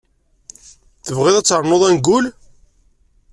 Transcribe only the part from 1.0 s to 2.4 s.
Tebɣiḍ ad ternuḍ angul?